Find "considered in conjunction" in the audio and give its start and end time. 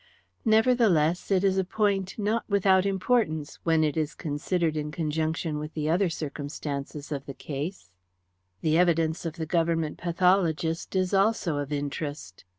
4.15-5.59